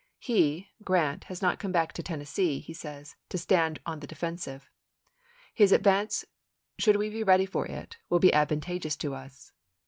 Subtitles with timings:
[0.17, 4.67] "He [Grant] has not come back to Tennessee," he says," to stand on the defensive.
[5.53, 6.25] His advance,
[6.79, 7.53] should we be ready ibid., p.
[7.53, 7.65] 294.
[7.67, 9.51] for it, will be advantageous for us."